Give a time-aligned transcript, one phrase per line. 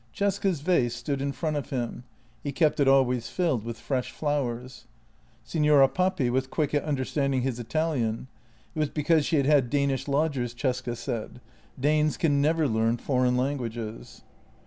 [0.15, 2.05] Cesca's vase stood in front of him;
[2.41, 4.85] he kept it always filled with fresh flowers.
[5.43, 8.25] Signora Papi was quick at understanding his Italian.
[8.73, 11.39] It was because she had had Danish lodgers, Cesca said—
[11.79, 14.23] Danes can never learn foreign languages.